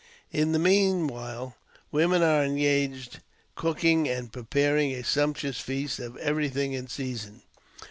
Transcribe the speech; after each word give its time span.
In 0.31 0.51
the 0.51 0.57
meanwhile, 0.57 1.57
women 1.91 2.23
are 2.23 2.43
engaged 2.43 3.19
cooking 3.55 4.09
and 4.09 4.31
pre 4.33 4.41
paring 4.41 4.91
a 4.95 5.03
sumptuous 5.03 5.59
feast 5.59 5.99
of 5.99 6.17
everything 6.17 6.73
in 6.73 6.87
season. 6.87 7.43